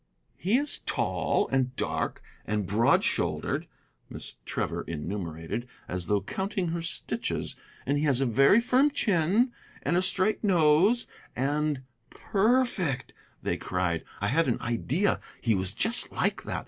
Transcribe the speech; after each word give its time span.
"He 0.35 0.57
is 0.57 0.79
tall, 0.79 1.47
and 1.51 1.75
dark, 1.75 2.23
and 2.47 2.65
broad 2.65 3.03
shouldered," 3.03 3.67
Miss 4.09 4.33
Trevor 4.45 4.81
enumerated, 4.87 5.67
as 5.87 6.07
though 6.07 6.21
counting 6.23 6.69
her 6.69 6.81
stitches, 6.81 7.55
"and 7.85 7.99
he 7.99 8.03
has 8.05 8.19
a 8.19 8.25
very 8.25 8.59
firm 8.59 8.89
chin, 8.89 9.51
and 9.83 9.95
a 9.95 10.01
straight 10.01 10.43
nose, 10.43 11.05
and" 11.35 11.83
"Perfect!" 12.09 13.13
they 13.43 13.57
cried. 13.57 14.03
"I 14.19 14.29
had 14.29 14.47
an 14.47 14.59
idea 14.59 15.19
he 15.39 15.53
was 15.53 15.71
just 15.71 16.11
like 16.11 16.45
that. 16.45 16.59